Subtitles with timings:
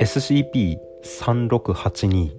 [0.00, 2.30] SCP-3682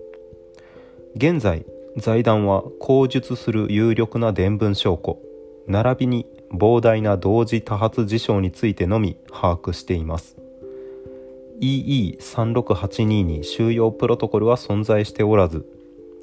[1.14, 1.64] 現在
[1.96, 5.18] 財団は口述する有力な伝聞証拠
[5.66, 10.36] 並びに膨大な同時多発事象についてのみ把握しています。
[11.60, 15.66] EE3682 に収容プロトコルは存在しておらず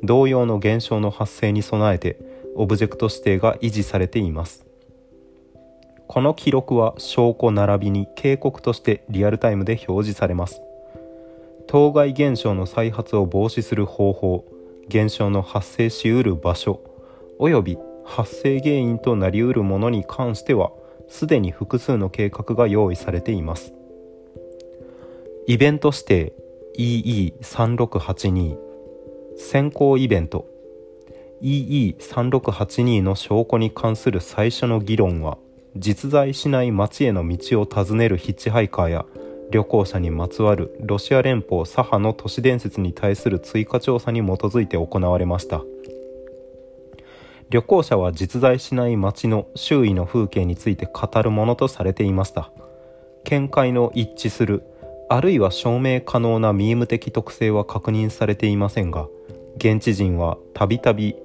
[0.03, 2.17] 同様の現象の発生に備えて
[2.55, 4.65] オブジェクト指定が維持されています。
[6.07, 10.61] この記録は証拠並びに警告としてリアルタイムで表示されます。
[11.67, 14.45] 当該現象の再発を防止する方法
[14.89, 16.81] 現象の発生しうる場所
[17.39, 20.71] および発生原因となりうるものに関しては
[21.07, 23.73] すでに複数の計画が用意されています。
[25.45, 26.33] イベント指定
[26.79, 28.55] EE3682
[29.35, 30.47] 先行イベント。
[31.41, 35.37] EE3682 の証拠に関する最初の議論は
[35.75, 39.05] 実在しない街への道を尋ねるヒッチハイカーや
[39.51, 45.61] 旅行者にまつわるロシア連邦左派の都市伝説に対する追加調査に基づいて行われました。
[47.49, 52.49] 旅行者は実在しない街の周囲の風景について語るものとされていました。
[53.25, 54.63] 見解の一致する
[55.09, 59.07] あるいは証明可能なミーム的特性は確認されていませんが
[59.57, 61.15] 現地人はたびたび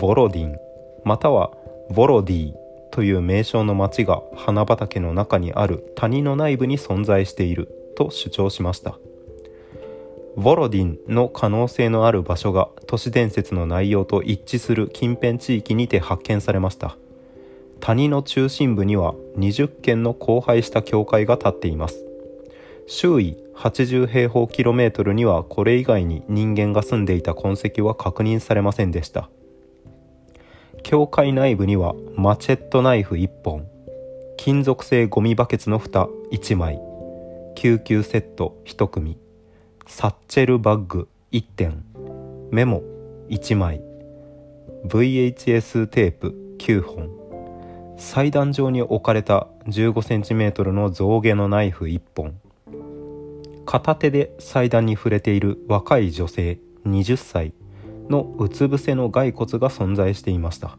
[0.00, 0.56] ボロディン
[1.04, 1.52] または
[1.90, 2.54] ボロディ
[2.90, 8.98] という名称の町が花畑の中にある谷の内部に存在していると主張しました。
[10.36, 16.96] ボロディンの可能性のある場所が都市伝説の内容と一致する近辺地域にて発見されました。
[17.80, 22.05] 谷の中心部には20軒の荒廃した教会が建っています。
[22.86, 29.28] 周囲80平方キロメートルにはこれ以外に人間が住んでいた痕跡は確認されませんでした。
[30.82, 33.66] 教会内部にはマチェットナイフ1本
[34.36, 36.80] 金属製ゴミバケツの蓋1枚
[37.56, 39.18] 救急セット1組
[39.88, 41.84] サッチェルバッグ1点
[42.52, 42.82] メモ
[43.30, 43.80] 1枚
[44.84, 47.10] VHS テープ9本
[47.98, 52.38] 祭壇上に置かれた 15cm の象牙のナイフ1本
[53.66, 57.52] 片手で祭壇に触れている若い女性20歳
[58.08, 60.78] のうつ伏せの骸骨が存在していました。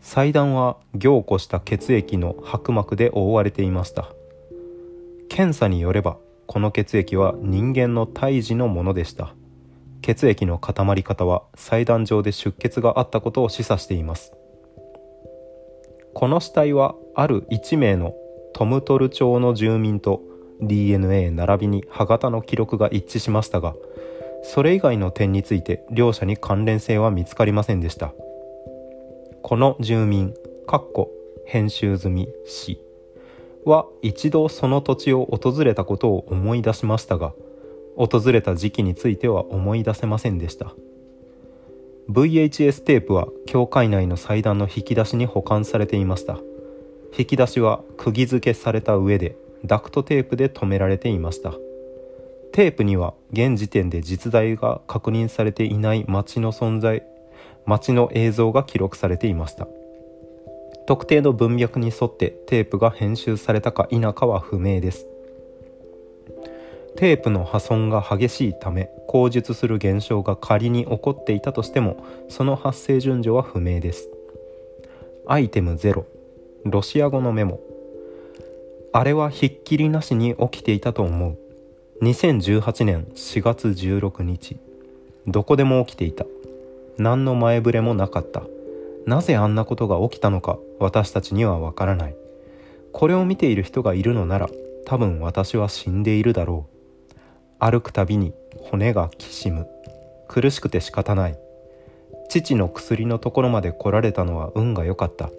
[0.00, 4.10] 祭壇は凝固した血液の白膜で覆われていました。
[5.28, 6.18] 検査によれば
[6.48, 9.34] この血液は人間の胎児のものでした。
[10.02, 14.32] 血液の固まり方は祭壇上で出血があったことを示唆しています。
[16.14, 18.12] この死体はある1名の
[18.54, 20.20] トムトル町の住民と
[20.62, 23.74] DNA 並びに歯型の記録が一致しましたが
[24.42, 28.12] それ以外の点について両者に関連性は見つかりませんでした。
[29.42, 30.34] この住民
[30.66, 31.10] かっこ
[31.46, 32.80] 編集済み氏
[33.64, 37.34] は一度その土地を訪れたことを思い出しましたが
[37.96, 40.74] 訪れた時期については思い出せませんでした。
[42.08, 46.38] VHS テープは教会内の祭壇の引き出しに保管されていました。
[47.16, 51.52] 引き出しは釘付けされた上でダクトテープで留められていました。
[52.52, 57.02] テープには現時点で実在が確認されていない町の存在
[57.64, 59.66] 町の映像が記録されていました。
[60.86, 65.06] 特定の文脈に沿ってテープが編集されたか否かは不明です。
[66.96, 74.08] テープの破損が激しいため口述する現象が仮に起こっていたとしてもその発生順序は不明です。
[75.26, 76.04] アイテム0
[76.64, 77.71] ロシア語のメモ。
[78.94, 81.38] あれはひっきりなしに起きていたと思う。
[82.02, 84.58] 2018年4月16日。
[85.26, 86.26] どこでも起きていた。
[86.98, 88.42] 何の前触れもなかった。
[89.06, 92.14] なぜあんなことが起きたのか私たちにはわからない。
[92.92, 94.50] これを見ている人がいるのなら
[94.84, 97.14] 多分私は死んでいるだろう。
[97.58, 99.66] 歩くたびに骨がきしむ。
[100.28, 101.38] 苦しくて仕方ない。
[102.28, 105.30] 父の薬のところまで来られたのは運が良かった。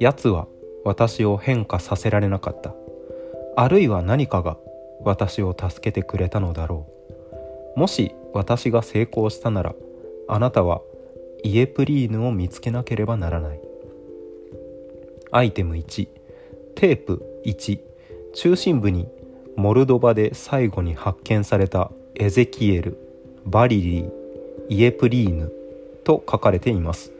[0.00, 0.46] 奴は
[0.84, 2.74] 私を変化させられなかった。
[3.56, 4.56] あるいは何かが
[5.02, 6.86] 私を助けてくれたのだろ
[7.76, 7.80] う。
[7.80, 9.74] もし私が成功したなら
[10.28, 10.80] あなたは
[11.42, 13.60] イエプリーヌを見つけなければならない。
[15.30, 16.08] アイテム1
[16.74, 17.80] テープ1
[18.34, 19.08] 中心部に
[19.56, 22.96] モルドバで最後に発見されたエゼキエル
[23.44, 24.10] バリリー
[24.68, 25.52] イエプリーヌ
[26.04, 27.12] と書かれています。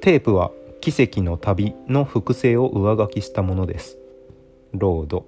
[0.00, 3.98] テープは奇跡の旅の複製を上書きしたものです。
[4.72, 5.26] ロード。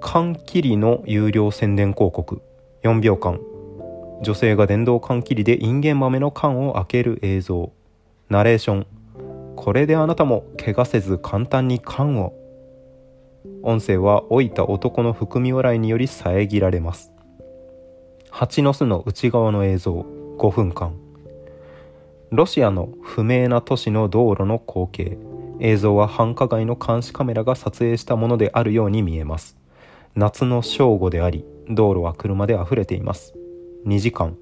[0.00, 2.42] 缶切りの有料宣伝広告。
[2.82, 3.40] 4秒間。
[4.22, 7.72] 女性が電動缶切りでインゲン豆の缶を開ける映像。
[8.28, 8.86] ナレーション。
[9.56, 12.34] これであなたも怪我せず簡単に缶を。
[13.62, 17.12] 音声は老いた男の含み笑いにより遮られます。
[18.30, 20.06] 蜂の巣の内側の映像。
[20.38, 20.94] 5分間。
[22.32, 25.18] ロシアの不明な都市の道路の光景。
[25.60, 29.58] 映像は繁華街の監視カメラが撮影したものであるように見えます。
[30.14, 33.34] 夏の正午であり道路は車で溢れています。
[33.84, 34.38] 2時間。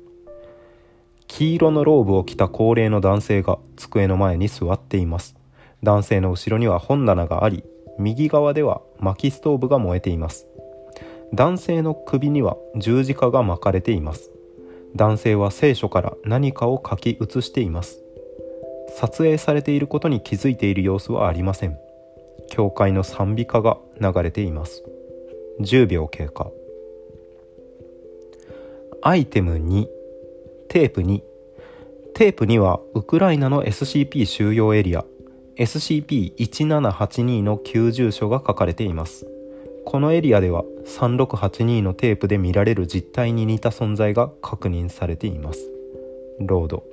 [1.27, 5.35] 黄色のローブを着た高齢の男性が机の前に座っています。
[5.83, 7.65] 男性の後ろには本棚があり
[7.99, 10.47] 右側では薪ストーブが燃えています。
[11.35, 14.31] 男性の首には十字架が巻かれています。
[14.95, 18.01] 男性は聖書から何かを書き写しています。
[18.97, 21.79] 撮影されていることに気づいている様子はありません。
[22.51, 24.83] 教会の賛美歌が流れています。
[25.61, 26.51] 10秒経過。
[29.03, 29.87] アイテム2
[30.69, 31.23] テープ2
[32.15, 35.05] テープにはウクライナの SCP 収容エリア。
[35.57, 39.27] SCP-1782 の旧住所が書かれています。
[39.85, 45.71] このエリアでは3682のテープで見られる実態に似た存在が確認されています。
[46.39, 46.85] ロード。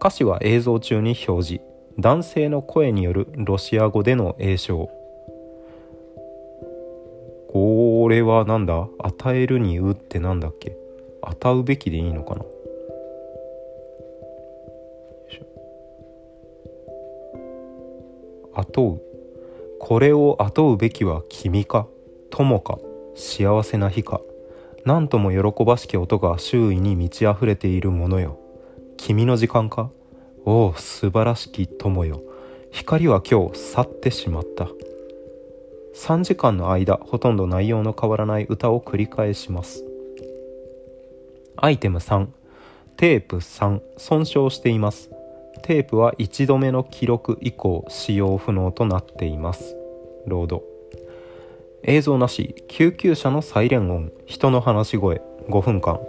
[0.00, 1.64] 歌詞は映像中に表示。
[1.98, 4.88] 男性の声によるロシア語での詠唱。
[7.50, 8.88] これはなんだ？
[8.98, 10.76] 与えるにうってなんだっけ？
[11.22, 12.44] 与うべきでいいのかな？
[18.54, 19.07] 後う
[19.80, 21.86] これを後うべきは君か
[22.30, 22.78] 友か
[23.14, 24.20] 幸せな日か
[24.84, 28.38] 何とも喜ばしき音が周囲に満ち溢れているものよ。
[28.96, 29.90] 君の時間か？
[30.44, 32.22] おお素晴らしき友よ。
[32.70, 34.68] 光は今日去ってしまった。
[35.94, 39.84] 3時間の間ほとんど内容の変わらない歌を繰り返します。
[41.56, 42.28] アイテム3
[42.96, 45.10] テープ3損傷しています。
[45.58, 49.76] テープは1度目の記録以降使用不能となっています。
[50.26, 50.62] ロード
[51.82, 54.12] 映像なし救急車のサイレン音。
[54.26, 55.20] 人の話し声。
[55.48, 56.00] 5分間。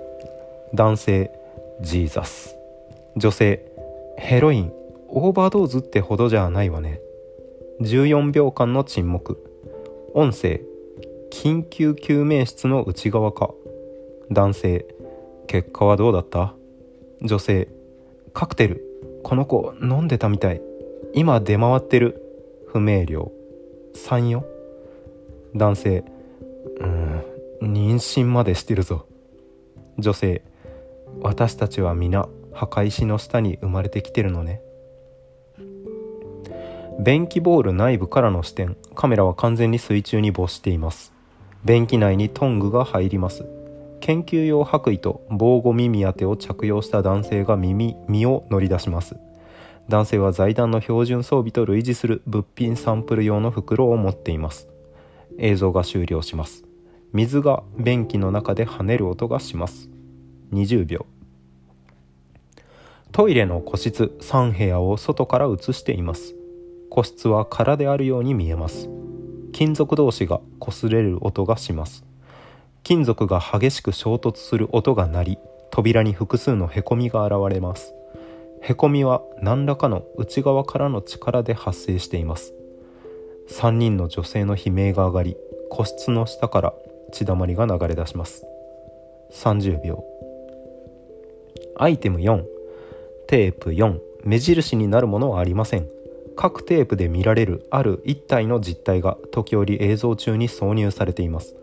[0.74, 1.32] 男性
[1.82, 2.58] ジーザス。
[3.16, 3.72] 女性
[4.18, 4.74] ヘロイン。
[5.08, 7.00] オーバードーズってほどじゃないわね。
[7.82, 9.38] 14秒間の沈黙。
[10.14, 10.62] 音声
[11.32, 13.52] 緊急救命室の内側か。
[14.32, 14.86] 男性
[15.48, 16.56] 結果はどうだった？
[17.22, 17.68] 女性
[18.34, 18.89] カクテル。
[19.24, 20.62] この子飲んでたみたい。
[21.14, 22.22] 今出回ってる。
[22.68, 23.32] 不明瞭。
[23.96, 24.46] 3よ。
[25.56, 26.04] 男性。
[26.80, 27.24] うん。
[27.62, 29.06] 妊娠までしてるぞ。
[29.98, 30.44] 女性。
[31.22, 34.62] 私たちは皆墓石の下に生まれてきてるのね。
[37.00, 38.78] 便器ボール内部からの視点。
[38.94, 41.14] カメラは完全に水中に没しています。
[41.66, 43.46] 便器内にトングが入ります。
[44.02, 49.18] 研究用白衣と防護耳当てを着用した男性が耳身を乗り出します。
[49.88, 54.68] 男性は財団の標準装備と類似する物品サンプル用の袋を持っています。
[55.38, 56.64] 映像が終了します。
[57.12, 59.90] 水が便器の中で跳ねる音がします。
[60.54, 61.06] 20秒。
[63.12, 66.36] トイレの個室3部屋を外から映しています。
[66.92, 68.90] 個室は空であるように見えます。
[69.52, 72.09] 金属同士が擦れる音がします。
[72.84, 75.38] 金属が激しく衝突する音が鳴り
[75.72, 77.94] 扉に複数のへこみが現れます。
[78.62, 82.54] へこみは何らかの内側からの力で発生しています。
[83.50, 85.38] 3人の女性の悲鳴が上がり
[85.70, 86.74] 個室の下から
[87.12, 88.46] 血だまりが流れ出します。
[89.34, 90.04] 30秒。
[91.78, 92.44] アイテム4
[93.28, 95.88] テープ4目印になるものはありません。
[96.36, 101.56] 各テープで見られるある一体の実体が時折映像中に挿入されています。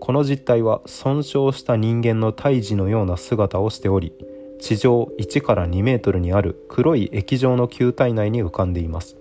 [0.00, 4.12] この実体は損傷した人間の胎児のような姿をしており
[4.58, 9.16] 地上1から2メートルにある黒い液状の球体内に浮かんでいます。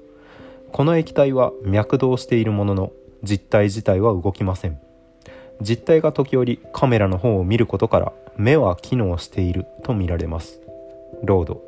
[0.72, 2.92] この液体は脈動しているものの
[3.24, 4.80] 実体自体は動きません。
[5.62, 10.62] 実体が時折カメラの方を見ることから目は機能していると見られます。
[11.24, 11.62] ロード。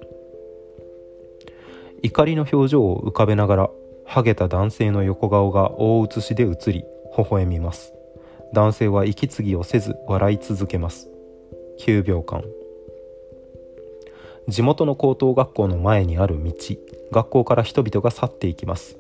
[2.04, 3.70] 怒りの表情を浮かべながら
[4.06, 6.86] ハゲた男性の横顔が大写しで映り
[7.18, 7.97] 微笑みます。
[8.54, 11.10] 男性は息継ぎをせず笑い続けます。
[11.80, 12.44] 9秒間。
[14.48, 16.54] 地元の高等学校の前にある道。
[17.12, 18.98] 学校から人々が去っていきます。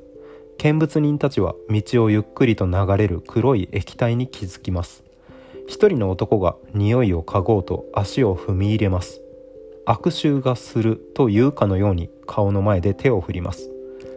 [0.58, 5.04] 見物人たちは道をゆっくりと流れる黒い液体に気づきます。
[5.68, 9.22] 一人の男が匂いを嗅ごうと足を踏み入れます。
[9.86, 13.70] 悪臭がするというかのように顔の前で手を振ります。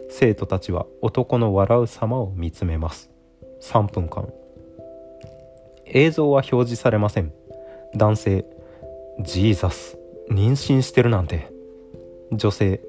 [0.09, 3.09] 生徒たちは男の笑う様を見つめます。
[3.61, 4.33] 3分間。
[5.93, 7.33] 映像は表示されません。
[7.95, 8.45] 男性
[9.19, 9.97] ジーザス
[10.29, 11.51] 妊娠してるなんて。
[12.31, 12.79] 女性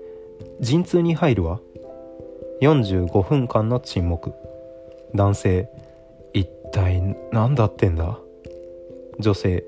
[0.61, 1.61] 陣痛に入るわ。
[2.61, 4.33] 45分間の沈黙。
[5.15, 5.69] 男性
[6.33, 8.19] 一体何だってんだ。
[9.19, 9.65] 女性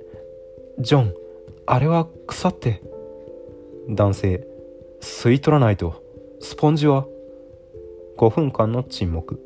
[0.79, 1.15] ジョン
[1.67, 2.83] あれは腐って。
[3.89, 4.47] 男性
[5.01, 6.03] 吸い取らないと。
[6.41, 7.07] スポンジは。
[8.17, 9.41] 5分間の沈黙。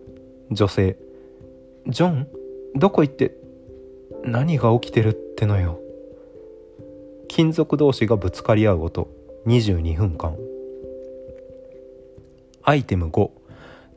[0.51, 0.99] 女性
[1.87, 2.29] ジョン
[2.75, 3.38] どこ行って
[4.25, 5.79] 何が起きてるってのよ。
[7.29, 9.09] 金属同士がぶつかり合う音。
[9.47, 10.37] 22分間。
[12.63, 13.31] アイテム5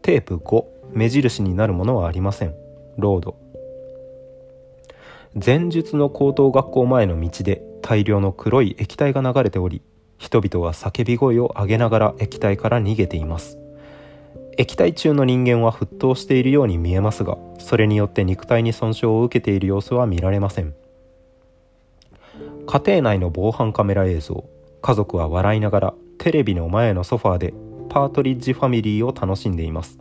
[0.02, 2.56] テープ5目印になるものはありません。
[2.98, 3.36] ロード。
[5.34, 9.82] 前述の高等学校前の道で大量の黒い液体が流れており
[10.18, 13.61] 人々は叫び声を上げながら液体から逃げています。
[14.58, 20.74] 液体中の人間は沸騰しているように見えますがそれによって肉体に損傷を受けている様子は見られません。
[22.68, 24.46] 家庭内の防犯カメラ映像
[24.82, 27.54] 家族は笑いながらテレビの前のソファーで
[27.90, 30.00] パートリッジファミリーを楽しんでいます。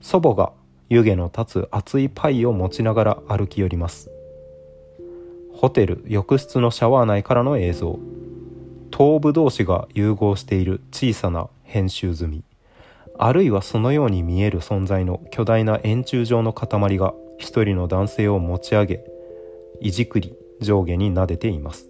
[0.00, 0.52] 祖母が
[0.88, 4.10] 湯気の立つ熱いパイを持ちながら歩き寄ります。
[5.52, 7.98] ホテル浴室のシャワー内からの映像。
[8.90, 12.47] 頭部同士が融合している小さな編集済み。
[13.20, 19.04] あるいはそのように見える存在の巨大な円柱状の塊が一人の男性を持ち上げ
[19.80, 21.88] いじくり上下に撫でています。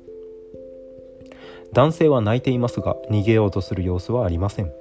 [1.75, 4.73] 男性は泣いていますが逃げようとする様子はありません。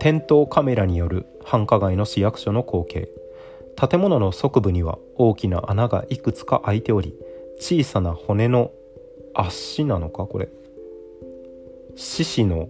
[0.00, 3.08] 店頭カメラによる繁華街の市役所の光景。
[3.76, 7.14] 建物の側部には大きな穴がいくつか開いており
[7.58, 8.72] 小さな骨の
[9.32, 10.48] 足なのかこれ。
[11.94, 12.68] 獅子の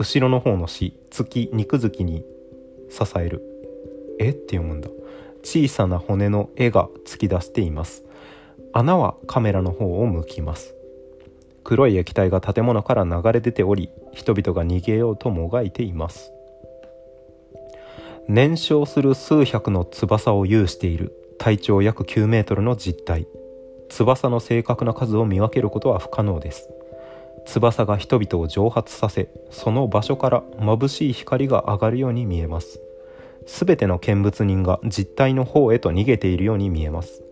[0.00, 2.24] 後ろの方の死月肉付きに
[2.88, 3.42] 支える。
[4.18, 4.30] え？
[4.30, 4.88] って読むんだ。
[5.42, 8.02] 小さな骨の絵が突き出しています。
[8.72, 10.74] 穴はカメラの方を向きます。
[11.64, 16.32] 黒い液体が建物から流れ出ており人々が逃げようともがいています。
[18.26, 21.14] 燃焼する数百の翼を有している。
[21.36, 23.26] 体長約9メートルの実体
[23.90, 26.70] 翼の正確な数を見分けることは不可能です。
[27.50, 32.80] 翼が人々を蒸発させその場所から眩しい光が上がるように見えます。
[33.46, 37.22] 全ての見物人が実体の方へと逃げているように見えます。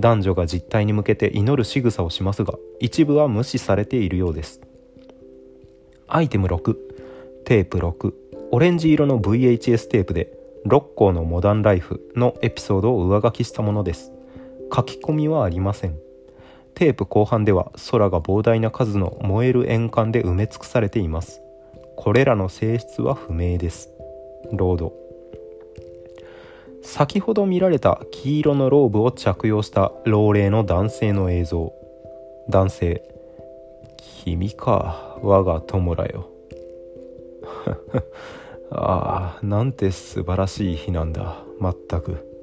[0.00, 4.60] 男女が実体に向けて祈る仕草をしますが一部は無視されているようです。
[6.08, 6.74] アイテム6
[7.44, 8.12] テープ6
[8.50, 10.32] オレンジ色の VHS テープで
[10.66, 14.12] 6校のモダンライフのエピソードを上書きしたものです。
[14.74, 15.98] 書き込みはありません。
[16.74, 21.40] テープ後半では空が膨大な数の燃える円環で埋め尽くされています。
[21.96, 23.90] これらの性質は不明です。
[24.52, 24.92] ロード。
[26.82, 31.72] 先ほど見られた黄色のローブを着用した老齢の男性の映像。
[32.48, 33.02] 男性。
[34.24, 36.28] 君か我が友らよ。
[38.70, 41.44] ああなんて素晴らしい日なんだ。
[41.60, 42.33] まったく。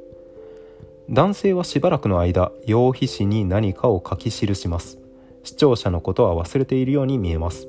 [1.12, 4.98] 男性はしばらくの間用皮紙に何かを書き記します。
[5.44, 7.68] 視聴者のことは忘れているように見えます。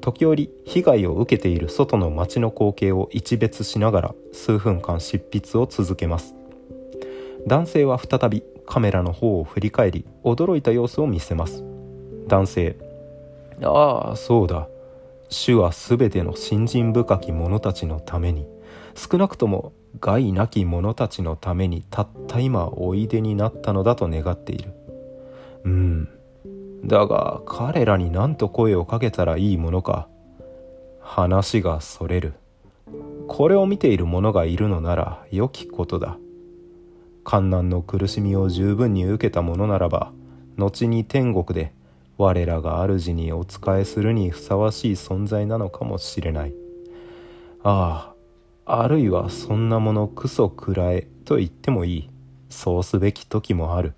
[0.00, 6.34] 時折被害を受けている外の街の光景を一別しながら数分間執筆を続けます。
[7.46, 11.62] 男性は再びカメラの方を振り返り驚いた様子を見せます。
[12.26, 12.76] 男性
[13.62, 14.66] ああそうだ。
[15.28, 18.48] 主は全ての信心深き者たちのために
[18.96, 24.72] 少なくとも害なき者たちのためにたった今おいでになったのだと願っている。
[25.64, 26.08] うん。
[26.84, 30.08] だが彼らに何と声をかけたらいいものか。
[31.00, 32.34] 話がそれる。
[33.26, 36.18] これを見ている者がいるのなら良きことだ。
[37.24, 40.12] 観難の苦しみを十分に受けた者ならば
[40.56, 41.72] 後に天国で
[42.16, 46.54] 我らが主にお仕えするにふさわしい存在なのかもしれない。
[47.62, 48.14] ああ
[48.72, 52.10] あるいはそんなものクソくらえと言ってもいい。
[52.50, 53.94] そうすべき時もある。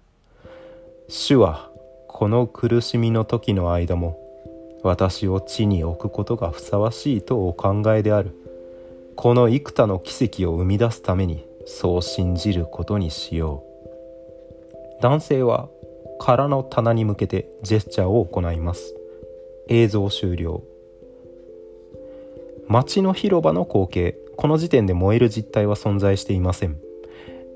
[1.08, 1.70] 主は
[2.08, 4.18] この苦しみの時の間も
[4.82, 8.34] 私を地に置くことがふさわしいとお考えである。
[9.14, 13.62] この幾多の奇跡を生み出すためにそう信じることにしよ
[14.98, 15.02] う。
[15.02, 15.68] 男性は
[16.18, 18.94] 空の棚に向けてジェスチャーを行います。
[19.68, 20.62] 映像終了。
[22.68, 24.21] 街の広場の光景。
[24.36, 26.78] この時点で燃える実態は存在していません。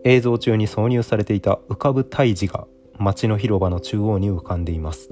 [0.05, 2.67] 映像中に挿入されていた浮かぶ胎児が
[2.99, 5.11] 街の広場の中央に浮かんでいます。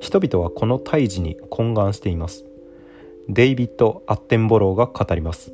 [0.00, 2.44] 人々はこの胎児に懇願しています。
[3.28, 5.52] デイビッド・アッテンボローが語ります。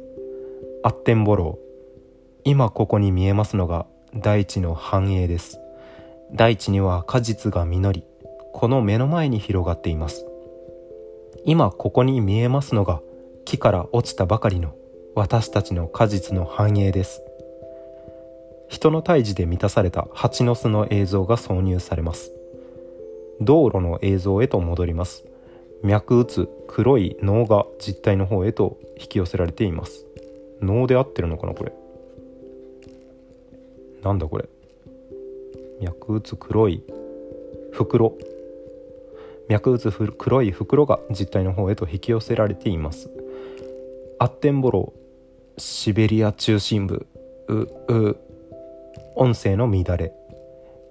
[0.82, 1.66] アッテンボロー
[2.44, 5.60] 今ここに見えますのが大地の繁栄です。
[6.32, 8.04] 大地には果実が実り
[8.52, 10.24] この目の前に広がっています。
[11.44, 13.00] 今ここに見えますのが
[13.44, 14.74] 木から落ちたばかりの
[15.16, 17.22] 私たちの果実の繁栄です。
[18.68, 22.32] 人の胎児で満たされた蜂の巣の映像が挿入されます。
[23.40, 25.24] 道路の映像へと戻ります。
[25.82, 30.04] 脈打つ黒い脳が実体の方へと引き寄せられています。
[30.60, 31.72] 脳で合ってるのかなこれ。
[34.02, 34.46] なんだこれ。
[35.80, 36.82] 脈打つ黒い
[37.72, 38.12] 袋。
[39.48, 43.08] 脈打つ黒い袋が実体の方へと引き寄せられています。
[44.18, 44.92] アッテンボロ
[45.58, 47.06] シベリア中心部
[47.48, 47.54] う
[47.88, 48.18] う
[49.14, 50.12] 音声の乱れ。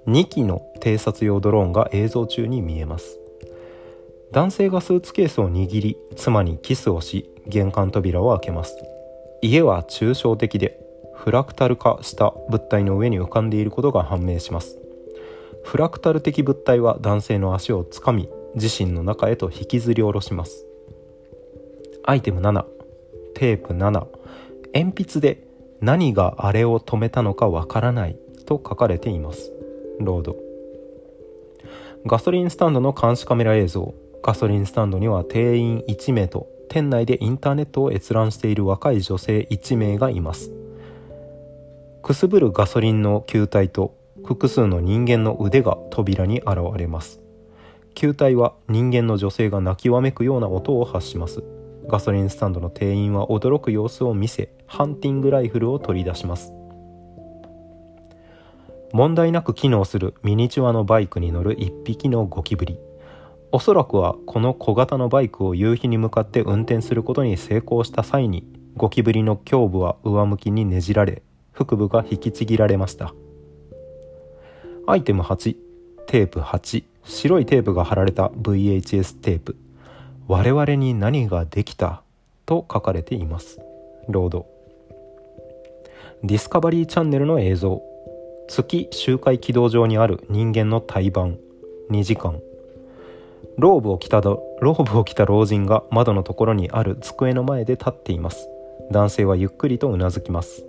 [0.08, 3.20] 2機の偵察用ドローンが映像中に見えます。
[4.32, 8.76] 男性がスーツケースを握り妻にキスをし玄関扉を開けます。
[9.42, 10.80] 家は抽象的で
[11.14, 14.80] フラクタル化した物体の上に浮かんでいることが判明します。
[15.64, 20.66] フラクタル的物体は男性の足をつかみ自身の中へと引きずり下ろします。
[22.04, 22.66] アイテム7
[23.36, 24.08] テープ7
[24.76, 25.48] 鉛筆で
[25.80, 29.54] 何があれを止めたのかわからないと書かれています。
[30.02, 30.36] ロード。
[32.06, 33.96] ガソリンスタンドの監視カメラ映像。
[34.22, 40.52] ガソリンスタンドには店員1名と店内でインターネットを閲覧している若い女性1名がいます。
[42.04, 47.22] くすぶるガソリンの球体と複数の人間の腕が扉に現れます。
[47.94, 51.46] 球体は人間の女性が泣きわめくような音を発します。
[51.88, 56.54] ガソリンスタンドの店員は驚く様子を見せハンティングライフルを取り出します。
[58.94, 62.80] 問題なく機能するミニチュアのバイクに乗る一匹のゴキブリ。
[63.52, 71.24] おそらくはこの小型のバイクを夕日に向かって運転することに成功した際にゴキブリの胸部は上向きにねじられ
[71.54, 73.14] 腹部が引きちぎられました。
[74.88, 75.56] アイテム8
[76.08, 79.58] テープ8白いテープが貼られた VHS テープ。
[80.28, 82.02] 我々に何ができた
[82.46, 83.60] と書かれています。
[84.08, 84.48] ロード。
[86.24, 87.84] ディスカバリーチャンネルの映像。
[88.48, 91.38] 月周回軌道上にある人間の胎盤
[91.92, 92.42] 2時間。
[93.58, 98.50] ローブを着たローブを着た老人が窓のところにある机の前で立っています。
[98.92, 100.66] 男性はゆっくりとうなずきます。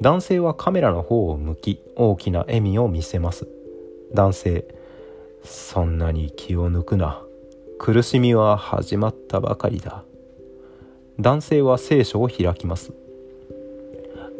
[0.00, 3.46] 男性はカメラの方を向き大きな笑みを見せます。
[4.12, 4.64] 男性
[5.44, 7.22] そんなに気を抜くな。
[7.84, 10.04] 苦しみは始まったばかりだ。
[11.18, 12.92] 男性は聖書を開きます。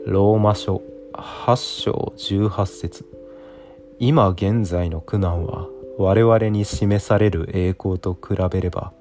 [0.07, 0.81] ローマ書
[1.13, 3.05] 8章18節。
[3.99, 5.67] 今現在の苦難は
[5.99, 8.93] 我々に示される栄光と比べれば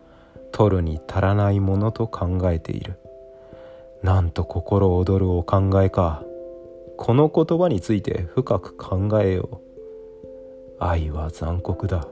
[0.52, 2.98] 取るに足らないものと考えている。
[4.02, 6.24] なんと心躍るお考えか。
[6.98, 9.62] この言葉について深く考えよ
[10.80, 10.84] う。
[10.84, 12.08] 愛は残酷だ。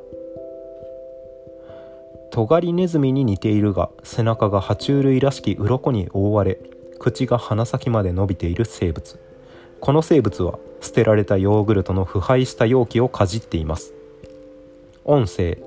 [2.39, 6.58] 尖りネズミに似ているが背中が爬虫類らしき鱗に覆われ
[6.97, 9.19] 口が鼻先まで伸びている生物。
[9.82, 13.93] この生物は捨てられたヨーグルトの腐敗した容器をかじっています。
[15.04, 15.58] 音声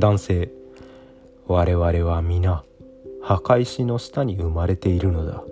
[0.00, 0.50] 男性。
[1.46, 2.64] 我々は皆
[3.22, 5.44] 墓石の下に生まれているのだ。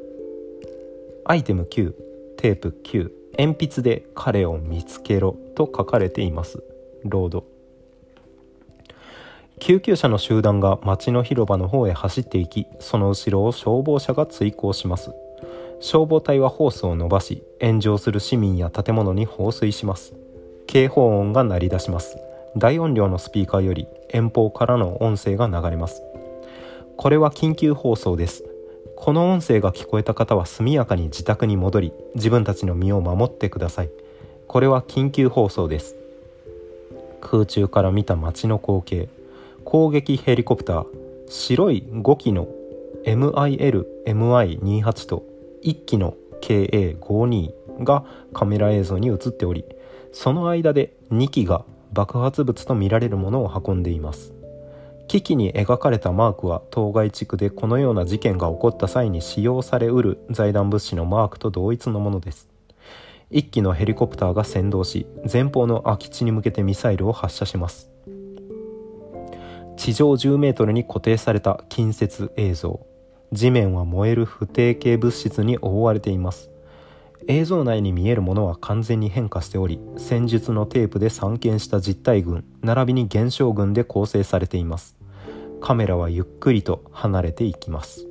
[1.25, 1.93] アイテム9
[2.37, 6.65] テープ9鉛筆で彼を見つけろと書かれています。
[7.05, 7.54] ロード
[9.67, 15.11] 救急車の集団が町の広場の方へ走っていきその後ろを消防車が追行します。
[15.81, 20.13] 消防隊はホースを伸ばし炎上する市民や建物に放水します。
[20.67, 22.19] 警報音が鳴り出します。
[22.59, 26.03] 大音量のスピーカーより遠方からの音声が流れます。
[26.99, 28.45] これは緊急放送です。
[28.97, 33.91] この音声が聞こえた方は速やかに自宅に戻り自分たちの身を守ってください。
[34.47, 35.97] これは緊急放送です。
[37.23, 39.09] 空中から見た街の光景。
[39.65, 40.87] 攻撃ヘリコプター
[41.29, 42.49] 白い5機の
[43.05, 45.25] MIL-MI28 と
[45.63, 49.65] 1機の KA52 がカメラ映像に映っており
[50.13, 54.35] その間で2機が爆発物とみられるものを運んでいます。
[55.07, 62.49] 機器に描かれたマークは当該地区でこのような事件が起こった際に使用されうる財団物資のマークと同一のものです。
[63.31, 67.94] 1機のヘリコプターが先導し前方の空き地に向けてミサイルを発射します。
[69.77, 72.87] 地上10メートルに固定された近接映像。
[73.33, 76.51] 地面は燃える不定形物質に覆われています。
[77.27, 84.97] 映像内に見えるものは完全に変化しており戦術のテープで散見した実体群並びに現象群で構成されています。
[85.61, 88.07] カメラはゆっくりと離れていきます。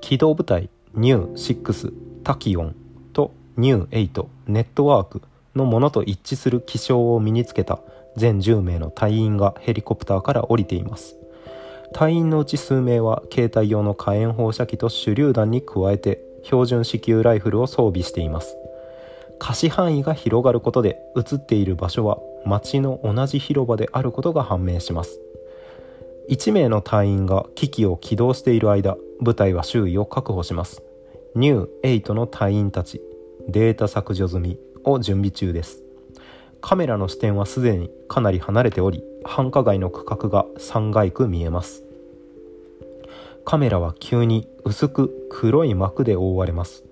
[0.00, 1.92] 機動部隊ニュー6
[2.24, 2.76] タキオン
[3.12, 5.22] とニュー8ネットワーク
[5.54, 7.80] のものと一致する気象を身につけた
[8.16, 11.16] 全10名の隊員がヘリコプターから降りています。
[11.92, 18.56] 隊員のうち数名は携帯用の火炎放射器と手榴弾に加えて標準支給ライフルを装備しています。
[19.38, 25.20] 可視範囲が広がることで映っている場所は町の同じ広場であることが判明します。
[26.30, 30.82] 1名の隊員が機器を起動している間部隊は周囲を確保します。
[31.34, 33.00] ニュー8の隊員たち
[33.48, 35.85] データ削除済みを準備中です。
[36.68, 41.84] カメラの視点はすでにかなり離れており繁華街の区画が3階区見えます。
[43.44, 46.82] カメラは急に薄く黒い膜で覆われます。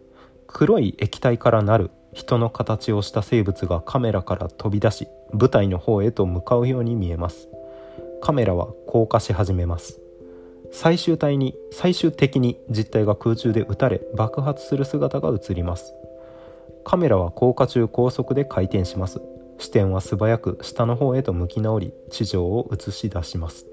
[0.46, 7.48] 黒い液体からなる人の形をした生物がカメラから飛び出し舞台の方へと向かうように見えます。
[8.22, 9.98] カメラは降下し始めます。
[10.70, 15.92] 最終体に最終的に実体が空中で撃たれ爆発する姿が映ります。
[16.84, 19.20] カメラは降下中高速で回転します。
[19.58, 23.66] 視点は素早く下の方へと向き直り地上を映し出します。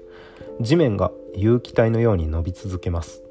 [0.60, 3.22] 地面が有機体のように伸び続けます。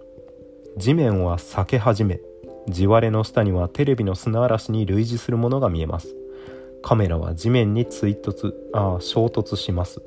[0.77, 2.21] 地面は裂け始め
[2.67, 6.15] 地割れの下にはテレビの砂嵐に類似するものが見えます。
[6.83, 10.01] カメラは地面に追突あ衝突します。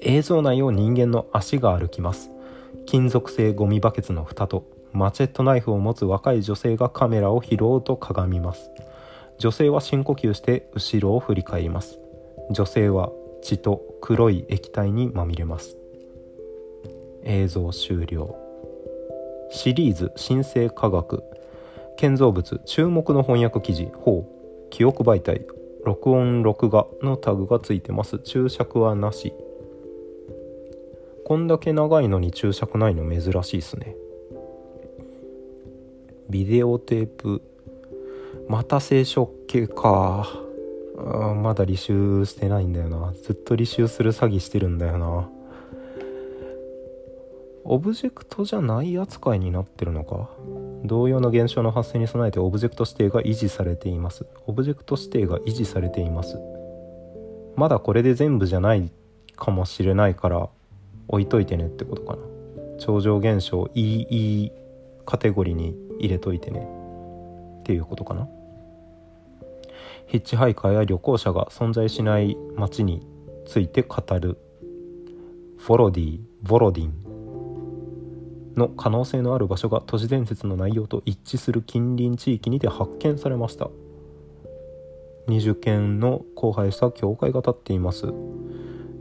[0.00, 2.30] 映像内を人間の足が歩きます。
[2.86, 8.70] 金属製ゴミバケツの蓋とマチェットナイフを持つ若い女性がカメラを拾おうとかがみます。
[9.40, 11.98] 女性は深呼吸して後ろを振り返ります。
[12.50, 15.78] 女性は血と黒い液体にまみれます。
[17.24, 18.36] 映像終了。
[19.50, 21.24] シリーズ新生科学。
[21.96, 23.88] 建造物注目の翻訳記事。
[23.94, 24.28] 法
[24.68, 25.46] 記憶媒体。
[25.86, 28.18] 録音録画のタグがついてます。
[28.18, 29.32] 注釈はなし。
[31.24, 33.96] こんだけ長いのに注釈ないの珍しいっすね。
[36.28, 37.40] ビデオテープ
[38.50, 40.28] また聖書系か。
[40.98, 43.12] あまだ履修してないんだよな。
[43.22, 45.30] ずっと履修する詐欺してるんだよな。
[47.62, 50.28] オブジェクトじゃない扱いになってるのか？
[50.84, 54.26] 同様の現象の発生に備えてオブジェクト指定が維持されています。
[54.48, 56.36] オブジェクト指定が維持されています。
[57.54, 58.90] まだこれで全部じゃない
[59.36, 60.48] かもしれないから
[61.06, 62.18] 置いといてねってことかな。
[62.80, 64.50] 超常現象 EE
[65.06, 66.66] カテゴリーに入れといてね
[67.60, 68.28] っていうことかな。
[70.06, 73.06] ヒッチハイカーや旅行者が存在しない街に
[73.46, 74.38] ついて語る。
[75.58, 77.10] フォロディボロディン。
[78.56, 83.70] の可能性のある場所が都市伝説の内容と一致する近隣地域にて発見されました。
[85.28, 88.12] 20件の荒廃した教会が建っています。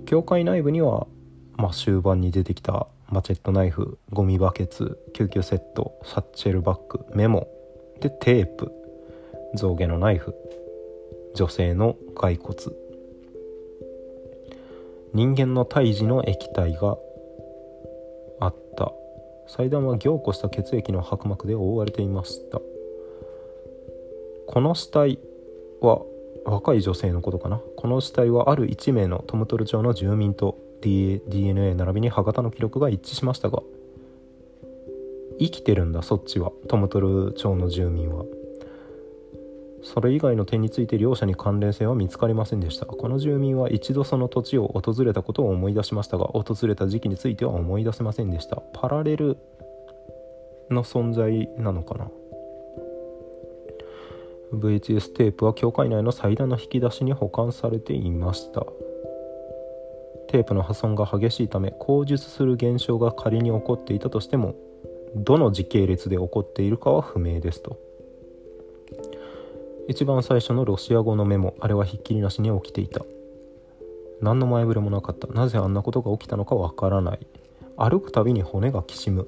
[0.06, 1.08] 教会内部には、
[1.56, 7.48] まあ、終盤に出てきたマチェットナイフゴミバケツ救急セットサッチェルバッグメモ
[8.00, 8.72] でテープ
[9.56, 10.36] 象牙のナイフ。
[11.36, 12.56] 女性の骸骨。
[15.14, 16.98] 人間の胎児の液体が
[18.40, 18.92] あった。
[19.48, 22.60] 祭壇は凝固した血液の白膜で覆われていました。
[24.48, 25.20] この死体
[25.82, 26.02] は
[26.46, 27.62] 若い女性のことかな。
[27.78, 33.62] この死体はある1名のトムトル町の住民と DNA 並びに歯型の記録が一致しましたが
[35.40, 36.52] 生きてるんだそっちは。
[36.68, 38.26] トムトル町の住民は。
[39.84, 42.86] それ以外の点について両者に関連性は見つかりませんでした。
[42.86, 48.58] この住民は一度その土地を訪れたことを思い出しましたが訪れた時期については思い出せませんでした。
[48.74, 49.38] パラレル
[50.70, 52.12] の存在なのかな
[54.54, 58.66] ？VHS テープは教会内の祭壇の引き出しに保管されていました。
[60.28, 64.54] テープの破損が激しいため口述する現象が仮に起こっていたとしても
[65.16, 67.89] どの時系列で起こっているかは不明ですと。
[69.90, 73.04] 一番最初のロシア語のメモあれはひっきりなしに起きていた。
[74.22, 75.26] 何の前触れもなかった。
[75.30, 77.28] なぜあんなことが起きたのかわからない。
[77.76, 79.28] 歩くたびに骨がきしむ。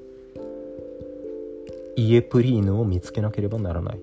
[1.95, 4.00] イエプリーヌを見つけなければならない。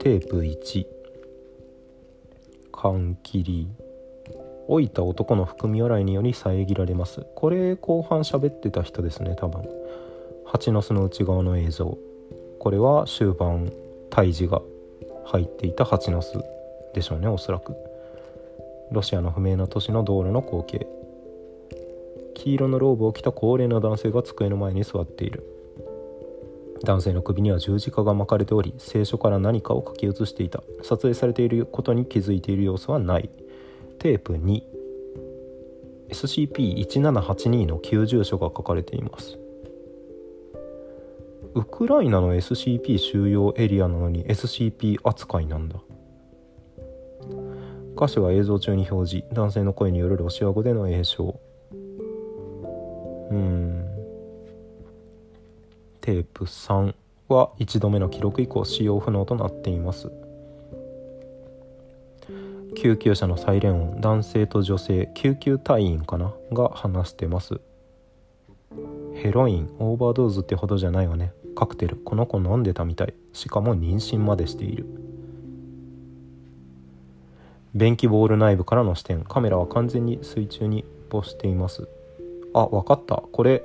[0.00, 0.84] テープ1
[2.72, 3.68] 缶切り。
[4.68, 7.24] 老いた男の含み笑いにより遮られます。
[7.36, 9.62] これ後半喋ってた人ですね多分。
[10.46, 12.07] 蜂の巣の内側の映像。
[12.58, 13.72] これは終盤
[14.10, 14.62] 胎児が
[15.24, 16.42] 入っていた蜂の巣
[16.94, 17.76] でしょうねおそらく。
[18.90, 20.86] ロシアの不明な都市の道路の光景。
[22.34, 25.44] 黄色のローブを着た高齢な男性が机の前に座っている。
[26.84, 30.62] 男性の首には十字架が巻かれており聖書から何かを書き写していた。
[30.82, 33.28] 撮影されていることに気づいている様子はない。
[33.98, 34.34] テープ
[36.10, 39.38] 2SCP-1782 の旧住所が書かれています。
[41.58, 45.80] ウクライナの SCP 収容エリアなのに SCP 扱いなんだ。
[47.96, 49.26] 歌詞は映像中に表示。
[49.34, 51.40] 男性の声によるロシア語での詠唱。
[51.72, 53.84] うん。
[56.00, 56.94] テープ3
[57.26, 60.12] は1度目の記録以降使用不能となっています。
[62.76, 64.00] 救急車のサイレン音。
[64.00, 66.32] 男性と女性救急隊員かな？
[66.52, 67.60] が話してます。
[69.14, 69.74] ヘロイン。
[69.80, 71.32] オーバードーズってほどじゃないわね。
[71.58, 73.14] カクテルこの子飲んでたみたい。
[73.32, 74.86] しかも妊娠までしている。
[77.74, 79.24] 便器ボール内部からの視点。
[79.24, 81.88] カメラは完全に水中に没しています。
[82.54, 83.24] あわかった。
[83.32, 83.64] これ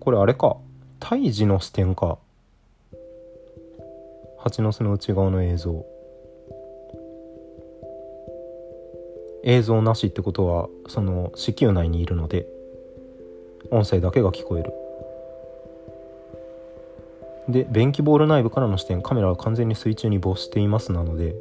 [0.00, 0.56] これあれか。
[1.00, 2.16] 胎児の視点か。
[4.38, 5.84] 蜂の巣の内側の映像。
[9.42, 12.53] 映像なしってことはその子宮内にいるので。
[13.70, 14.72] 音声だけが聞こえる。
[17.48, 21.34] で便器ボール内部からの視点カメラは完全に水中に没していますなので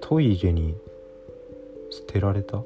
[0.00, 0.74] トイレに
[1.90, 2.62] 捨てられた？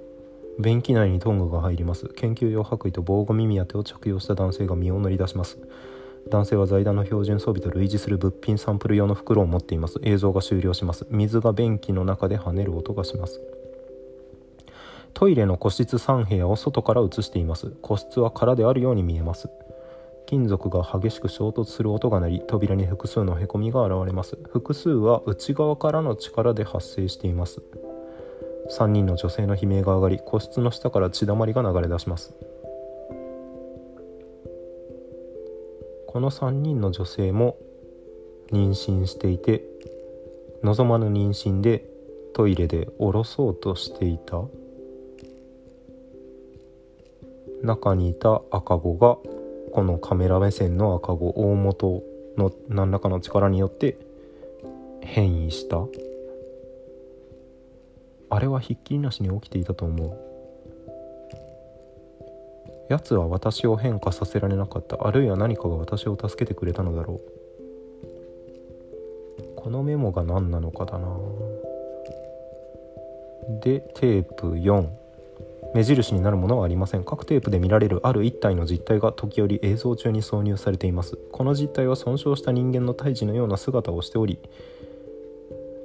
[0.59, 2.09] 便器内にトングが入ります。
[2.09, 5.59] 研究用白衣と防護耳当てを着用した男性が身を乗り出します。
[6.31, 10.01] 男性は財団の標準装備と類似する物品サンプル用の袋を持っています。
[10.03, 11.07] 映像が終了します。
[11.11, 13.41] 水が便器の中で跳ねる音がします。
[15.17, 17.71] トイレの個室3部屋を外から映しています。
[17.81, 19.49] 個室は空であるように見えます。
[20.27, 24.37] 金属が激しく衝突する音が鳴り扉に複数のへこみが現れます。
[24.51, 27.63] 複数は内側からの力で発生しています。
[28.79, 32.35] 3人の女性の悲鳴が上がり個室の下から血だまりが流れ出します。
[36.09, 37.57] この3人の女性も
[38.53, 39.65] 妊娠していて
[40.63, 41.89] 望まぬ妊娠で
[42.35, 44.43] トイレで降ろそうとしていた。
[47.67, 49.19] 中にいた赤子が
[49.73, 52.03] このカメラ目線の赤子大元
[52.39, 53.99] の何らかの力によって
[55.03, 55.85] 変異した。
[58.29, 60.19] あれはひっきりなしに起きていたと思う。
[62.89, 65.07] 奴は私を変化させられなかった。
[65.07, 67.21] あるいは何かが私を助けてくれたのだろう。
[69.57, 71.09] このメモが何なのかだな。
[73.61, 74.89] でテープ4
[75.77, 77.05] 目印になるものはありません。
[77.05, 81.19] 各テープで見られるある一体の実体が時折映像中に挿入されています。
[81.33, 84.39] この実体は損傷した人間の胎児のような姿をしており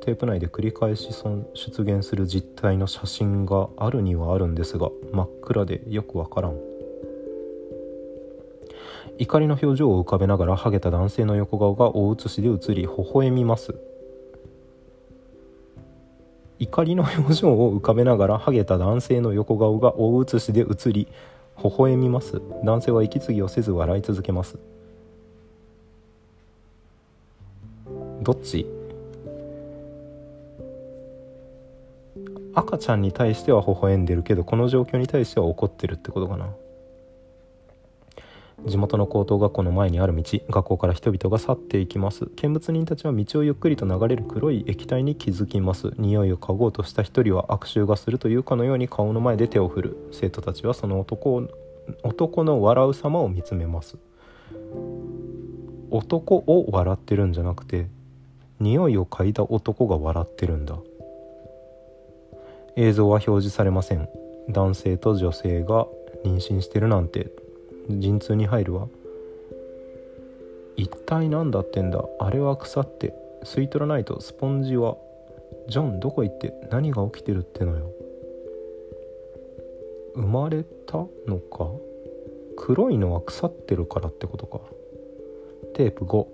[0.06, 1.10] テープ内で繰り返し
[1.54, 6.58] 出現する実体の写真があるにはあるんですが真っ暗でよくわからん。
[9.20, 13.76] 怒りの表情を浮かべながらハゲた男性の横顔が大写しで映り微笑みます。
[16.62, 21.08] 怒りの表情を浮かべながらハゲた男性の横顔が大写しで映り
[21.64, 22.40] 微笑みます。
[22.64, 24.60] 男性は息継ぎをせず笑い続けます。
[28.22, 28.68] どっち？
[32.54, 36.54] 赤ちゃんに対しては微笑んでるけどこの状況に対しては怒ってるってことかな。
[38.68, 42.28] 地元の高等学校の前にある道学校から人々が去っていきます。
[42.36, 45.94] 見物人たちは道をゆっくりと流れる黒い液体に気づきます。
[45.98, 49.98] 匂いを嗅ごうとした一人は悪臭がするというかのように顔の前で手を振る。
[50.12, 51.48] 生徒たちはその男を
[52.04, 53.98] 男の笑う様を見つめます。
[55.90, 57.88] 男を笑ってるんじゃなくて
[58.60, 60.78] 匂いを嗅いだ男が笑ってるんだ。
[62.78, 64.08] 映像は表示されません。
[64.50, 65.88] 男性と女性が
[66.24, 67.32] 妊娠してるなんて。
[67.90, 68.88] 陣痛に入るわ。
[70.78, 72.04] 一体何だってんだ。
[72.20, 73.14] あれは腐って。
[73.44, 74.98] 吸い取らないとスポンジは。
[75.68, 77.92] ジョンどこ行って何が起きてるってのよ。
[80.16, 81.70] 生まれたのか。
[82.58, 84.60] 黒いのは腐ってるからってことか。
[85.74, 86.28] テープ5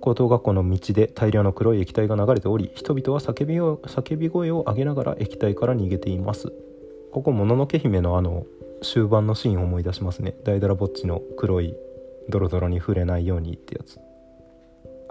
[0.00, 6.52] 高等学校の道で大量の黒い液体が流れており人々は叫びを叫び声を上げながら液体から逃げています。
[7.12, 8.44] ここもののけ姫のあの
[8.82, 10.34] 終盤のシーンを思い出しますね。
[10.44, 11.74] ダイダラぼっちの黒い
[12.28, 13.98] ドロドロに触れないようにってやつ。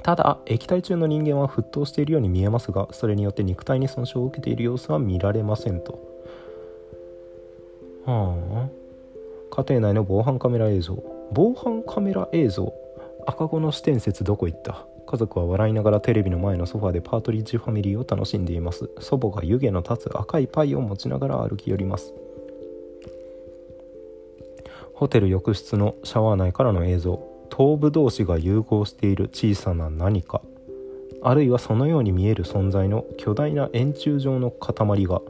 [0.04, 5.94] ただ液体中の人間は沸騰しているように見えますがそれによって肉体に損傷を受けている様子は見られませんと。
[8.06, 8.84] はあ。
[9.56, 11.04] 家庭内の防犯カメラ映像。
[11.32, 12.74] 防犯カメラ映像。
[13.26, 14.86] 赤子の視点説どこ行った。
[15.08, 18.90] 家族は笑いながらテレビの前のソファでパートリッジファミリーを楽しんでいます。
[19.00, 22.14] 祖母が湯気の立つ赤いパイを持ちながら歩き寄ります。
[24.94, 27.34] ホテル浴室のシャワー内からの映像。
[27.50, 30.42] 頭部同士が融合している小さな何か。
[31.22, 35.22] あるいはそのように見える存在の巨大な円柱状の塊が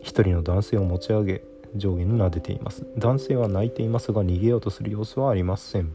[0.00, 1.42] 一人の男性を持ち上げ
[1.76, 2.86] 上下に撫でています。
[2.98, 5.92] 男性は泣いていますが逃げようとする様子はありません。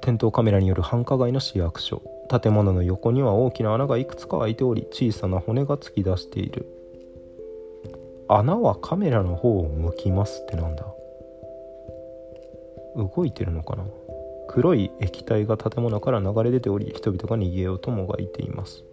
[0.00, 2.02] 店頭カメラによる繁華街の市役所。
[2.30, 6.77] 建物の横には大きな穴がいくつか開いており小さな骨が突き出している。
[8.28, 10.84] 穴はカメラの方を向きますってなんだ。
[12.96, 13.84] 動いてるのかな。
[14.48, 18.84] 黒い液体が建物から流れ出ており人々が逃げようともがいています。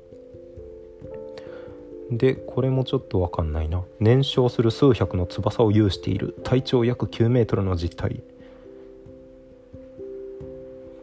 [2.11, 3.83] でこれもちょっと分かんないな。
[3.99, 6.35] 燃焼する数百の翼を有している。
[6.43, 8.21] 体長約9メートルの実体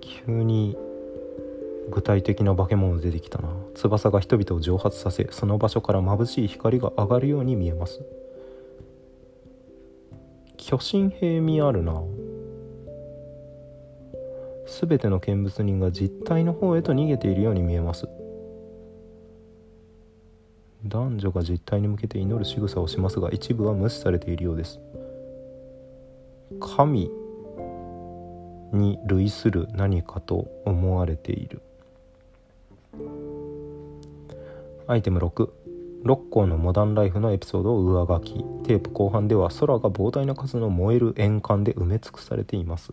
[0.01, 0.77] 急に
[1.91, 3.49] 具体的な化け物出てきたな。
[3.75, 8.01] 翼が人々を蒸発させその場所から眩しい光が上がるように見えます。
[10.65, 12.01] 巨神兵味あるな
[14.65, 18.09] 全ての見物人が実体の方へと逃げているように見えます
[20.85, 24.79] 男女が実体に向けて祈る仕草をしますが一部は無視されているようです
[26.61, 27.11] 神
[28.73, 31.61] に類する何かと思われている
[34.87, 35.51] アイテム6
[36.05, 38.35] 6項のモダンライフのエピソードを上書き。
[38.65, 42.93] テープ後半では空が膨大な数の燃える円環で埋め尽くされています。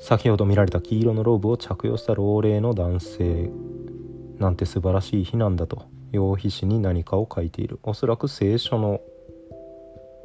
[0.00, 3.50] 先ほど見られた黄色のローブを着用した老齢の男性。
[4.38, 7.78] なんて素晴らしい日なんだと用皮紙に何かを書いている。
[7.84, 9.00] おそらく聖書の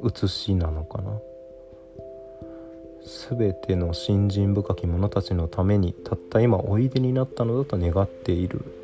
[0.00, 1.12] 写しなのかな。
[3.28, 8.83] 全ての信心深き者たちのためにたった今おいでになったのだと願っている。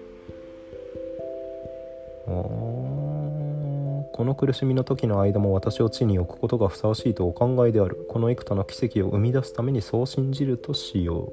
[2.30, 8.06] この苦しみの時の間も私を地に置くことがふさわしいとお考えである。
[8.08, 11.32] この幾多の奇跡を生み出すためにそう信じるとしよ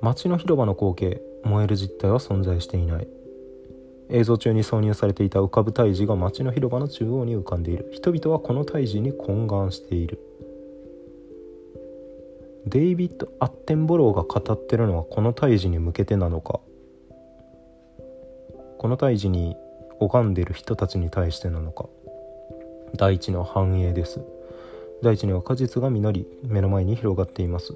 [0.00, 3.08] 街の広場の光景燃える実態は存在していない。
[4.10, 7.88] 映像中に挿入されていた浮かぶ胎児が街の広場の中央に浮かんでいる。
[7.92, 10.18] 人々はこの胎児に懇願している。
[12.66, 16.60] デイビッド・アッテンボローが語ってるのはこの胎児に向けてなのか。
[18.84, 19.56] この胎児に
[19.98, 21.88] 拝んでいる人たちに対してなのか。
[22.94, 24.20] 大地の繁栄です。
[25.02, 27.74] 大地には果実が実り目の前に広がっています。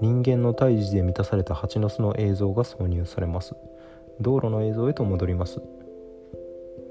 [0.00, 3.56] 人間の胎児で満たされた蜂の巣の映像が挿入されます。
[4.20, 5.60] 道路の映像へと戻ります。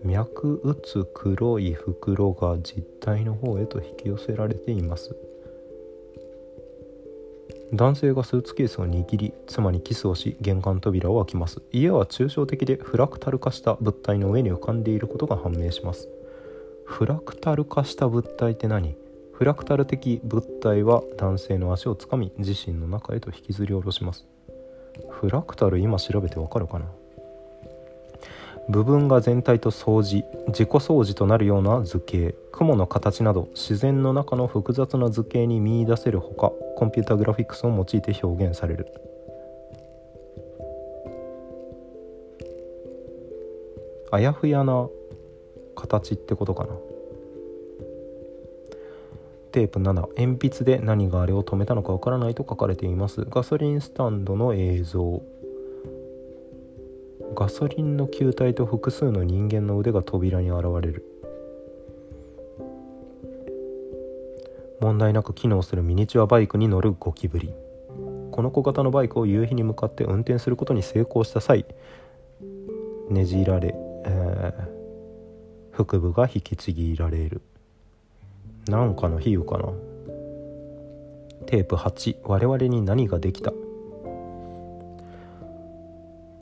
[0.04, 5.16] 脈打つ黒い袋が実体の方へと引き寄せられています。
[7.74, 11.62] 男性がスーツケースを握り妻にキスをし玄関扉を開きます。
[11.72, 16.08] 家は抽象的でフラクタル化した物体の上に浮かんでいることが判明します。
[16.86, 18.96] フラクタル化した物体って何？
[19.34, 24.26] フラクタル的物体は男性の足をつかみ自身の中へと引きずり下ろします。
[25.10, 26.86] フラクタル今調べてわかるかな？
[28.70, 38.88] 部分が全体と相似自己相似となるような図形雲の形など自然の中の複雑な図形に見いだせるほかコンピュータグラフィックスを用いて表現される。
[44.12, 44.88] あやふやな
[45.76, 46.76] 形ってことかな。
[49.52, 53.26] テープ7鉛筆で何があれを止めたのかわからないと書かれています。
[53.26, 55.22] ガソリンスタンドの映像。
[57.36, 61.04] ガソリンの球体と複数の人間の腕が扉に現れる。
[64.80, 67.54] 問題なく機能するミニチュアバイクに乗るゴキブリ。
[68.32, 71.66] この小型のバイクを夕日に向かって運転することに成功した際
[73.10, 73.74] ねじられ、
[74.06, 77.42] えー、腹部が引きちぎられる。
[78.70, 79.74] なんかの比喩かな。
[81.48, 83.52] テープ8我々に何ができた？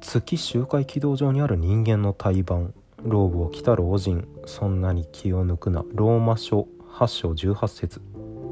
[0.04, 5.86] 月周回軌道上にある人間の胎盤ローブを着た老人そんなに気を抜くな。
[5.94, 8.02] ローマ書8章18節。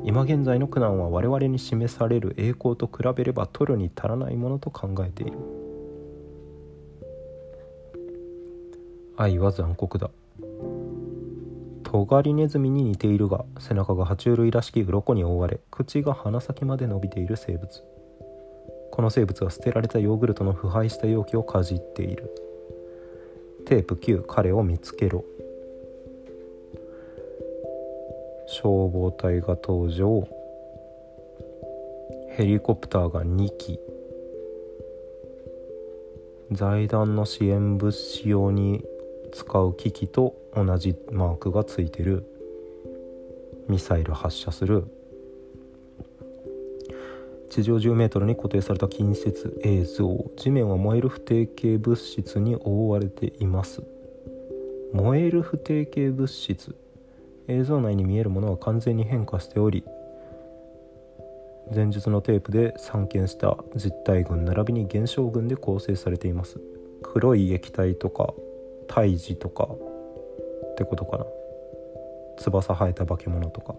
[0.05, 5.37] 今現在の苦難は我々に示される栄光と比べれば取るに足らないものと考えている。
[9.17, 10.09] 愛は残酷だ。
[11.83, 17.83] トガリネズミに似ているが背中が爬虫類らしき鱗に覆われ口が鼻先まで伸びている生物。
[18.91, 22.29] この生物は捨てられたヨーグルトの腐敗した容器をかじっている。
[23.65, 25.23] テープ9彼を見つけろ。
[28.47, 30.27] 消防隊が登場。
[32.31, 33.79] ヘリコプターが2機。
[36.51, 38.83] 財団の支援物資用に
[39.31, 42.25] 使う機器と同じマークがついてる。
[43.69, 44.85] ミサイル発射する。
[47.51, 50.31] 地上 10m に固定された近接映像。
[50.37, 53.83] 地面は燃える不定形物質に覆われています。
[54.93, 56.73] 燃える不定形物質。
[57.49, 59.83] 映像内に見えるものは完全に変化しており
[61.75, 66.61] 前述のテープで散見した実体群並びに現象群で構成されています。
[67.01, 68.33] 黒い液体とか
[68.87, 71.25] 胎児とかってことかな。
[72.37, 73.75] 翼生えた化け物とか。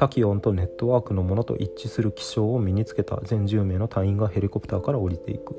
[0.00, 5.54] タキオンとネットワークのものと一致する気象を身につけた全10名の隊員がヘリコプターから降りていく。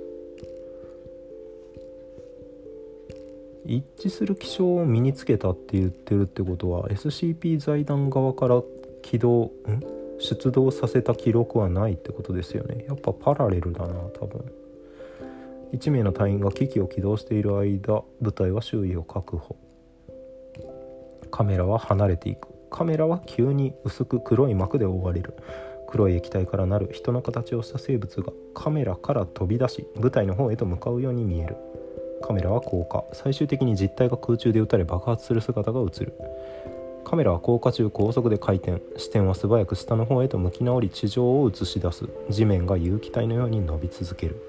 [3.68, 8.64] 一致する気象を身につけたって言ってるってことは SCP 財団側から
[9.04, 9.52] 起動ん？
[10.18, 12.86] 出動させた記録はないってことですよね。
[12.88, 14.44] やっぱパラレルだな多分。
[15.74, 19.56] 1名の隊員が機器を起動している間部隊は周囲を確保。
[21.30, 22.51] カメラは離れていく。
[22.72, 25.36] カメラは急に薄く黒い膜で覆われる。
[25.88, 31.58] 黒い液体からなる人の形をした生物がカメラから飛び出し部隊の方へと向かうように見える。
[32.24, 36.14] カメラは降下最終的に実体が空中で撃たれ爆発する姿が映る。
[37.04, 38.82] カメラは降下中高速で回転。
[38.98, 42.08] 視点は素早く下の方へと向き直り地上を映し出す。
[42.30, 44.42] 地面が有機体のように伸び続ける。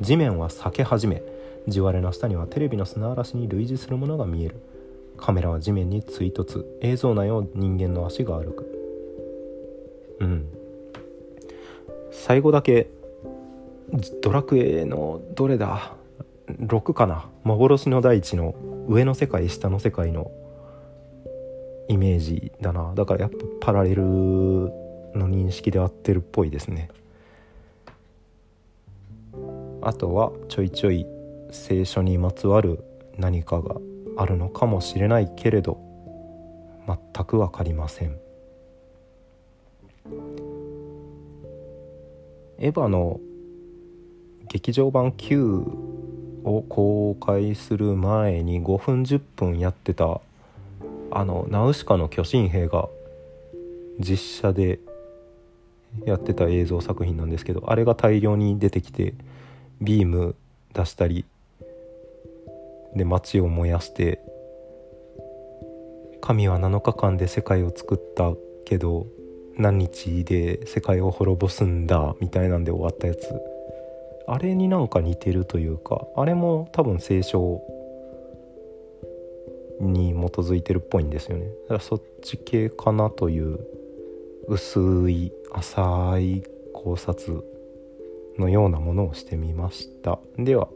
[0.00, 1.22] 地面は裂け始め。
[1.68, 4.56] 地割れの下にはテレビの砂嵐に類似するものが見える。
[5.16, 6.64] カメラは地面に追突。
[6.80, 8.66] 映像内を人間の足が歩く。
[10.20, 10.46] うん。
[12.10, 12.88] 最後だけ
[14.22, 15.94] ドラクエのどれだ
[16.48, 17.28] ？6かな？
[17.44, 18.54] 幻の大地の
[18.88, 20.30] 上の世界下の世界の
[21.88, 22.94] イメージだな。
[22.94, 24.70] だからやっぱパラレルの
[25.28, 26.88] 認識で合ってるっぽいですね。
[29.82, 31.06] あとはちょいちょい
[31.50, 32.82] 聖書にまつわる
[33.18, 33.76] 何かが
[34.16, 35.78] あるのかもしれないけれど
[36.86, 38.18] 全く分かりません。
[42.58, 43.20] エヴァの
[44.48, 45.96] 劇場版9
[46.44, 50.20] を公開する前に5分10分やってた
[51.10, 52.88] あのナウシカの巨神兵が
[53.98, 54.78] 実写で
[56.04, 59.14] やってた映像作品なんですけどあれが大量に出てきて
[59.80, 60.34] ビーム
[60.72, 61.24] 出したり
[62.96, 64.20] で街を燃やして
[66.20, 68.32] 神は7日間で世界を作った
[68.64, 69.06] けど
[69.56, 73.28] 何日で世界を滅ぼすんだみたいなんで終わったやつ。
[74.28, 77.62] あれになんか似てるというかあれも多分聖書
[79.80, 81.46] に基づいてるっぽいんですよね。
[81.46, 83.60] だからそっち系かなという
[84.48, 86.42] 薄い浅い
[86.72, 87.44] 考察
[88.38, 90.18] のようなものをしてみました。
[90.36, 90.68] では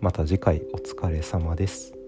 [0.00, 1.99] また次回お疲れ様です。